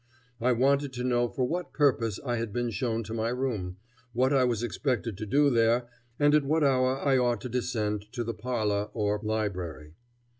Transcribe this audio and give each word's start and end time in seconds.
I 0.39 0.51
wanted 0.51 0.93
to 0.93 1.03
know 1.03 1.29
for 1.29 1.47
what 1.47 1.73
purpose 1.73 2.19
I 2.25 2.37
had 2.37 2.51
been 2.51 2.71
shown 2.71 3.03
to 3.03 3.13
my 3.13 3.29
room, 3.29 3.77
what 4.13 4.33
I 4.33 4.43
was 4.45 4.63
expected 4.63 5.15
to 5.19 5.27
do 5.27 5.51
there, 5.51 5.87
and 6.17 6.33
at 6.33 6.43
what 6.43 6.63
hour 6.63 6.97
I 6.97 7.19
ought 7.19 7.39
to 7.41 7.49
descend 7.49 8.05
to 8.13 8.23
the 8.23 8.33
parlor 8.33 8.89
or 8.93 9.19
library. 9.21 9.93